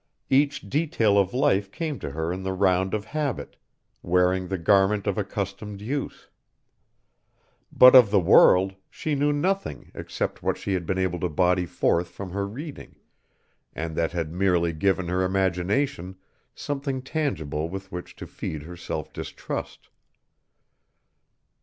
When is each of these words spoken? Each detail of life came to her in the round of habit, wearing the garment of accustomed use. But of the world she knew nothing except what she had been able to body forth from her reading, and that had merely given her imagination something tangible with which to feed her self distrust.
Each 0.31 0.61
detail 0.61 1.15
of 1.19 1.31
life 1.31 1.71
came 1.71 1.99
to 1.99 2.09
her 2.09 2.33
in 2.33 2.41
the 2.41 2.53
round 2.53 2.95
of 2.95 3.05
habit, 3.05 3.55
wearing 4.01 4.47
the 4.47 4.57
garment 4.57 5.05
of 5.05 5.15
accustomed 5.15 5.79
use. 5.79 6.27
But 7.71 7.93
of 7.93 8.09
the 8.09 8.19
world 8.19 8.73
she 8.89 9.13
knew 9.13 9.31
nothing 9.31 9.91
except 9.93 10.41
what 10.41 10.57
she 10.57 10.73
had 10.73 10.87
been 10.87 10.97
able 10.97 11.19
to 11.19 11.29
body 11.29 11.67
forth 11.67 12.07
from 12.07 12.31
her 12.31 12.47
reading, 12.47 12.95
and 13.73 13.95
that 13.95 14.11
had 14.11 14.33
merely 14.33 14.73
given 14.73 15.07
her 15.07 15.21
imagination 15.23 16.15
something 16.55 17.03
tangible 17.03 17.69
with 17.69 17.91
which 17.91 18.15
to 18.15 18.25
feed 18.25 18.63
her 18.63 18.75
self 18.75 19.13
distrust. 19.13 19.89